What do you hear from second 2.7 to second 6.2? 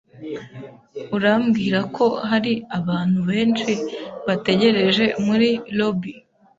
abantu benshi bategereje muri lobby?